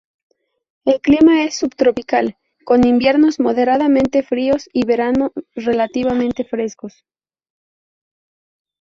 [0.83, 7.05] El clima es subtropical con inviernos moderadamente fríos y verano relativamente frescos.